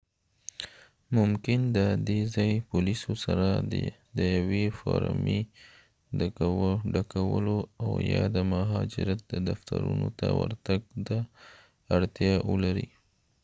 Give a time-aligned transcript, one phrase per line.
[0.01, 0.07] دا
[1.17, 1.59] ممکن
[2.07, 3.47] د ځایي پولیسو سره
[4.19, 5.39] د یوې فورمې
[6.97, 11.17] ډکولو او یا د مهاجرت د دفترونو ته ورتګ ته
[11.95, 12.87] اړتیا ولري